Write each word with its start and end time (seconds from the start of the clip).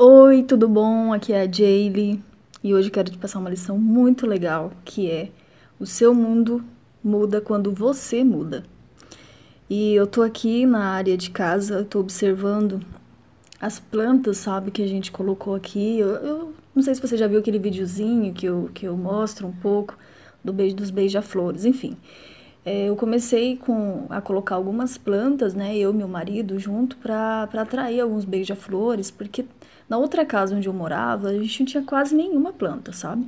Oi, 0.00 0.44
tudo 0.44 0.68
bom? 0.68 1.12
Aqui 1.12 1.32
é 1.32 1.40
a 1.40 1.50
Jaylee 1.50 2.22
e 2.62 2.72
hoje 2.72 2.88
quero 2.88 3.10
te 3.10 3.18
passar 3.18 3.40
uma 3.40 3.50
lição 3.50 3.76
muito 3.76 4.28
legal 4.28 4.70
que 4.84 5.10
é 5.10 5.28
o 5.76 5.84
seu 5.84 6.14
mundo 6.14 6.64
muda 7.02 7.40
quando 7.40 7.72
você 7.72 8.22
muda. 8.22 8.62
E 9.68 9.92
eu 9.94 10.06
tô 10.06 10.22
aqui 10.22 10.64
na 10.66 10.90
área 10.90 11.16
de 11.16 11.30
casa, 11.30 11.82
tô 11.82 11.98
observando 11.98 12.80
as 13.60 13.80
plantas, 13.80 14.36
sabe, 14.36 14.70
que 14.70 14.84
a 14.84 14.86
gente 14.86 15.10
colocou 15.10 15.56
aqui. 15.56 15.98
Eu, 15.98 16.10
eu 16.10 16.54
não 16.76 16.82
sei 16.84 16.94
se 16.94 17.00
você 17.00 17.16
já 17.16 17.26
viu 17.26 17.40
aquele 17.40 17.58
videozinho 17.58 18.32
que 18.32 18.46
eu, 18.46 18.70
que 18.72 18.86
eu 18.86 18.96
mostro 18.96 19.48
um 19.48 19.52
pouco 19.52 19.98
do 20.44 20.52
beijo 20.52 20.76
dos 20.76 20.90
beija-flores, 20.90 21.64
enfim. 21.64 21.96
É, 22.68 22.86
eu 22.86 22.94
comecei 22.96 23.56
com, 23.56 24.04
a 24.10 24.20
colocar 24.20 24.54
algumas 24.54 24.98
plantas, 24.98 25.54
né, 25.54 25.74
eu 25.74 25.90
e 25.90 25.96
meu 25.96 26.06
marido 26.06 26.58
junto, 26.58 26.98
para 26.98 27.44
atrair 27.44 27.98
alguns 27.98 28.26
beija-flores, 28.26 29.10
porque 29.10 29.46
na 29.88 29.96
outra 29.96 30.22
casa 30.26 30.54
onde 30.54 30.68
eu 30.68 30.72
morava, 30.74 31.28
a 31.28 31.38
gente 31.38 31.60
não 31.60 31.66
tinha 31.66 31.82
quase 31.82 32.14
nenhuma 32.14 32.52
planta, 32.52 32.92
sabe? 32.92 33.26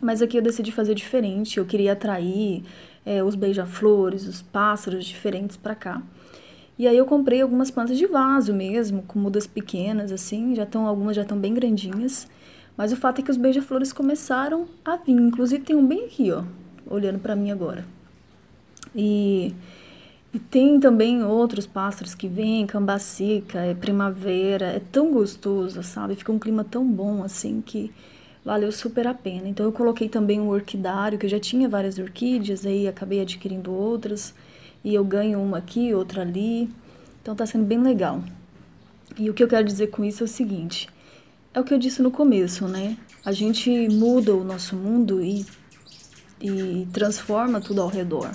Mas 0.00 0.22
aqui 0.22 0.38
eu 0.38 0.40
decidi 0.40 0.72
fazer 0.72 0.94
diferente. 0.94 1.58
Eu 1.58 1.66
queria 1.66 1.92
atrair 1.92 2.64
é, 3.04 3.22
os 3.22 3.34
beija-flores, 3.34 4.26
os 4.26 4.40
pássaros 4.40 5.04
diferentes 5.04 5.58
para 5.58 5.74
cá. 5.74 6.00
E 6.78 6.88
aí 6.88 6.96
eu 6.96 7.04
comprei 7.04 7.42
algumas 7.42 7.70
plantas 7.70 7.98
de 7.98 8.06
vaso 8.06 8.54
mesmo, 8.54 9.02
com 9.02 9.18
mudas 9.18 9.46
pequenas 9.46 10.10
assim, 10.10 10.54
já 10.54 10.62
estão 10.62 10.86
algumas 10.86 11.14
já 11.14 11.22
estão 11.22 11.36
bem 11.36 11.52
grandinhas. 11.52 12.26
Mas 12.78 12.92
o 12.92 12.96
fato 12.96 13.20
é 13.20 13.22
que 13.22 13.30
os 13.30 13.36
beija-flores 13.36 13.92
começaram 13.92 14.66
a 14.82 14.96
vir, 14.96 15.12
inclusive 15.12 15.62
tem 15.64 15.76
um 15.76 15.86
bem 15.86 16.06
aqui, 16.06 16.32
ó, 16.32 16.44
olhando 16.88 17.18
para 17.18 17.36
mim 17.36 17.50
agora. 17.50 17.97
E 18.94 19.54
e 20.32 20.38
tem 20.38 20.78
também 20.78 21.24
outros 21.24 21.66
pássaros 21.66 22.14
que 22.14 22.28
vêm, 22.28 22.66
cambacica, 22.66 23.60
é 23.60 23.74
primavera, 23.74 24.66
é 24.66 24.78
tão 24.78 25.10
gostoso, 25.10 25.82
sabe? 25.82 26.16
Fica 26.16 26.30
um 26.30 26.38
clima 26.38 26.62
tão 26.62 26.86
bom 26.86 27.22
assim 27.22 27.62
que 27.62 27.90
valeu 28.44 28.70
super 28.70 29.06
a 29.06 29.14
pena. 29.14 29.48
Então 29.48 29.64
eu 29.64 29.72
coloquei 29.72 30.06
também 30.08 30.38
um 30.38 30.48
orquidário, 30.48 31.18
que 31.18 31.24
eu 31.24 31.30
já 31.30 31.40
tinha 31.40 31.66
várias 31.66 31.98
orquídeas, 31.98 32.66
aí 32.66 32.86
acabei 32.86 33.22
adquirindo 33.22 33.72
outras, 33.72 34.34
e 34.84 34.94
eu 34.94 35.02
ganho 35.02 35.40
uma 35.40 35.58
aqui, 35.58 35.94
outra 35.94 36.20
ali. 36.20 36.68
Então 37.22 37.34
tá 37.34 37.46
sendo 37.46 37.64
bem 37.64 37.82
legal. 37.82 38.22
E 39.18 39.30
o 39.30 39.34
que 39.34 39.42
eu 39.42 39.48
quero 39.48 39.64
dizer 39.64 39.86
com 39.86 40.04
isso 40.04 40.22
é 40.22 40.26
o 40.26 40.28
seguinte: 40.28 40.90
é 41.54 41.60
o 41.60 41.64
que 41.64 41.72
eu 41.72 41.78
disse 41.78 42.02
no 42.02 42.10
começo, 42.10 42.68
né? 42.68 42.98
A 43.24 43.32
gente 43.32 43.88
muda 43.88 44.34
o 44.34 44.44
nosso 44.44 44.76
mundo 44.76 45.22
e, 45.22 45.46
e 46.40 46.86
transforma 46.92 47.62
tudo 47.62 47.80
ao 47.80 47.88
redor. 47.88 48.30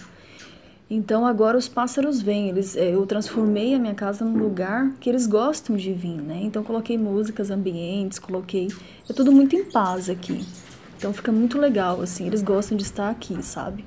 Então 0.96 1.26
agora 1.26 1.58
os 1.58 1.68
pássaros 1.68 2.22
vêm, 2.22 2.50
eles, 2.50 2.76
é, 2.76 2.94
eu 2.94 3.04
transformei 3.08 3.74
a 3.74 3.80
minha 3.80 3.96
casa 3.96 4.24
num 4.24 4.38
lugar 4.38 4.92
que 5.00 5.10
eles 5.10 5.26
gostam 5.26 5.76
de 5.76 5.92
vir, 5.92 6.22
né? 6.22 6.40
Então 6.44 6.64
coloquei 6.64 7.00
músicas 7.00 7.50
ambientes, 7.50 8.20
coloquei, 8.20 8.68
é 9.10 9.12
tudo 9.12 9.32
muito 9.32 9.56
em 9.56 9.66
paz 9.66 10.08
aqui. 10.08 10.46
Então 10.96 11.12
fica 11.12 11.32
muito 11.32 11.58
legal 11.58 12.00
assim, 12.00 12.28
eles 12.28 12.44
gostam 12.44 12.78
de 12.78 12.84
estar 12.84 13.10
aqui, 13.10 13.42
sabe? 13.42 13.84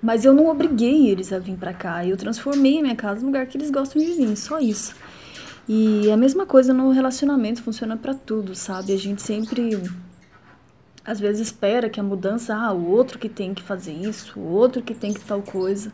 Mas 0.00 0.24
eu 0.24 0.32
não 0.32 0.46
obriguei 0.46 1.08
eles 1.08 1.32
a 1.32 1.40
vir 1.40 1.56
para 1.56 1.74
cá, 1.74 2.06
eu 2.06 2.16
transformei 2.16 2.78
a 2.78 2.82
minha 2.82 2.96
casa 2.96 3.20
num 3.20 3.26
lugar 3.26 3.44
que 3.46 3.58
eles 3.58 3.72
gostam 3.72 4.00
de 4.00 4.12
vir, 4.12 4.36
só 4.36 4.60
isso. 4.60 4.94
E 5.68 6.08
a 6.08 6.16
mesma 6.16 6.46
coisa 6.46 6.72
no 6.72 6.92
relacionamento 6.92 7.64
funciona 7.64 7.96
para 7.96 8.14
tudo, 8.14 8.54
sabe? 8.54 8.92
A 8.92 8.96
gente 8.96 9.20
sempre 9.20 9.76
às 11.04 11.18
vezes 11.18 11.48
espera 11.48 11.88
que 11.88 11.98
a 11.98 12.02
mudança, 12.02 12.54
ah, 12.54 12.72
o 12.72 12.88
outro 12.90 13.18
que 13.18 13.28
tem 13.28 13.54
que 13.54 13.62
fazer 13.62 13.92
isso, 13.92 14.38
o 14.38 14.52
outro 14.52 14.82
que 14.82 14.94
tem 14.94 15.12
que 15.12 15.20
tal 15.20 15.42
coisa. 15.42 15.92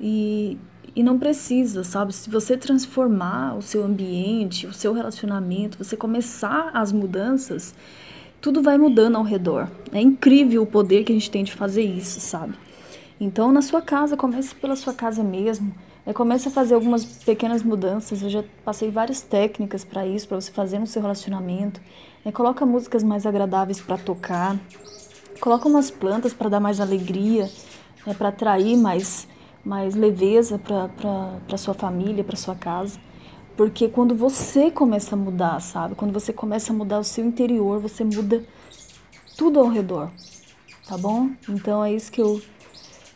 E, 0.00 0.58
e 0.94 1.02
não 1.02 1.18
precisa, 1.18 1.82
sabe? 1.82 2.12
Se 2.12 2.30
você 2.30 2.56
transformar 2.56 3.56
o 3.56 3.62
seu 3.62 3.84
ambiente, 3.84 4.66
o 4.66 4.72
seu 4.72 4.92
relacionamento, 4.92 5.78
você 5.78 5.96
começar 5.96 6.70
as 6.72 6.92
mudanças, 6.92 7.74
tudo 8.40 8.62
vai 8.62 8.78
mudando 8.78 9.16
ao 9.16 9.22
redor. 9.24 9.68
É 9.92 10.00
incrível 10.00 10.62
o 10.62 10.66
poder 10.66 11.04
que 11.04 11.12
a 11.12 11.14
gente 11.14 11.30
tem 11.30 11.42
de 11.42 11.52
fazer 11.52 11.82
isso, 11.82 12.20
sabe? 12.20 12.54
Então, 13.18 13.52
na 13.52 13.62
sua 13.62 13.80
casa, 13.80 14.16
comece 14.16 14.54
pela 14.54 14.76
sua 14.76 14.92
casa 14.92 15.22
mesmo. 15.22 15.74
É, 16.06 16.12
comece 16.12 16.48
a 16.48 16.50
fazer 16.50 16.74
algumas 16.74 17.04
pequenas 17.04 17.62
mudanças. 17.62 18.22
Eu 18.22 18.28
já 18.28 18.44
passei 18.64 18.90
várias 18.90 19.22
técnicas 19.22 19.84
para 19.84 20.06
isso, 20.06 20.28
para 20.28 20.40
você 20.40 20.52
fazer 20.52 20.78
no 20.78 20.86
seu 20.86 21.00
relacionamento. 21.00 21.80
É, 22.24 22.30
coloca 22.30 22.66
músicas 22.66 23.02
mais 23.02 23.24
agradáveis 23.24 23.80
para 23.80 23.96
tocar. 23.96 24.58
Coloca 25.40 25.68
umas 25.68 25.90
plantas 25.90 26.34
para 26.34 26.48
dar 26.48 26.60
mais 26.60 26.78
alegria, 26.78 27.50
é, 28.06 28.12
para 28.12 28.28
atrair 28.28 28.76
mais, 28.76 29.26
mais 29.64 29.94
leveza 29.94 30.58
para 30.58 31.56
sua 31.56 31.74
família, 31.74 32.22
para 32.22 32.36
sua 32.36 32.54
casa. 32.54 32.98
Porque 33.56 33.88
quando 33.88 34.14
você 34.14 34.70
começa 34.70 35.14
a 35.14 35.18
mudar, 35.18 35.60
sabe? 35.60 35.94
Quando 35.94 36.12
você 36.12 36.32
começa 36.32 36.72
a 36.72 36.76
mudar 36.76 36.98
o 36.98 37.04
seu 37.04 37.24
interior, 37.24 37.78
você 37.78 38.04
muda 38.04 38.44
tudo 39.36 39.60
ao 39.60 39.68
redor, 39.68 40.10
tá 40.86 40.98
bom? 40.98 41.30
Então 41.48 41.84
é 41.84 41.92
isso 41.92 42.10
que 42.10 42.20
eu, 42.20 42.40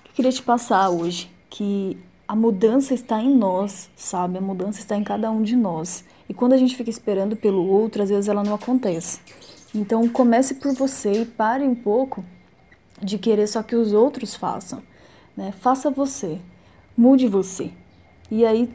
que 0.05 0.11
eu 0.11 0.15
queria 0.15 0.33
te 0.33 0.43
passar 0.43 0.91
hoje, 0.91 1.31
que 1.51 1.99
a 2.29 2.37
mudança 2.37 2.93
está 2.93 3.23
em 3.23 3.35
nós, 3.35 3.89
sabe? 3.97 4.37
A 4.37 4.41
mudança 4.41 4.81
está 4.81 4.95
em 4.95 5.03
cada 5.03 5.31
um 5.31 5.43
de 5.43 5.57
nós. 5.57 6.05
E 6.29 6.35
quando 6.35 6.53
a 6.53 6.59
gente 6.59 6.77
fica 6.77 6.91
esperando 6.91 7.35
pelo 7.35 7.67
outro, 7.67 8.03
às 8.03 8.11
vezes 8.11 8.29
ela 8.29 8.45
não 8.45 8.55
acontece. 8.55 9.21
Então 9.75 10.07
comece 10.11 10.57
por 10.57 10.75
você 10.75 11.23
e 11.23 11.25
pare 11.25 11.65
um 11.65 11.75
pouco 11.75 12.23
de 13.03 13.17
querer 13.17 13.47
só 13.47 13.63
que 13.63 13.75
os 13.75 13.95
outros 13.95 14.35
façam. 14.35 14.83
Né? 15.35 15.53
Faça 15.53 15.91
você, 15.91 16.39
mude 16.95 17.27
você. 17.27 17.71
E 18.31 18.45
aí 18.45 18.69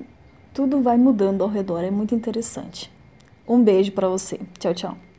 tudo 0.52 0.82
vai 0.82 0.98
mudando 0.98 1.44
ao 1.44 1.50
redor, 1.50 1.84
é 1.84 1.92
muito 1.92 2.16
interessante. 2.16 2.92
Um 3.48 3.64
beijo 3.64 3.92
para 3.92 4.08
você. 4.08 4.40
Tchau, 4.58 4.74
tchau. 4.74 5.13